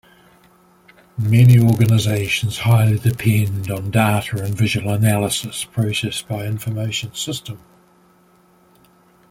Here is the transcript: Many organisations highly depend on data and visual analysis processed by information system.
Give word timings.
Many 1.15 1.59
organisations 1.59 2.57
highly 2.57 2.97
depend 2.97 3.69
on 3.69 3.91
data 3.91 4.43
and 4.43 4.57
visual 4.57 4.89
analysis 4.89 5.63
processed 5.65 6.27
by 6.27 6.47
information 6.47 7.13
system. 7.13 7.59